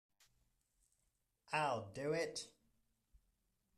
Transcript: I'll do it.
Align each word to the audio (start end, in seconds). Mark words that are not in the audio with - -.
I'll 1.53 1.91
do 1.93 2.13
it. 2.13 2.47